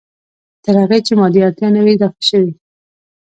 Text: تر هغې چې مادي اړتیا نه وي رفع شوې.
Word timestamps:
تر 0.63 0.75
هغې 0.81 0.99
چې 1.05 1.13
مادي 1.19 1.39
اړتیا 1.47 1.67
نه 1.75 1.81
وي 1.85 1.93
رفع 2.01 2.21
شوې. 2.29 2.51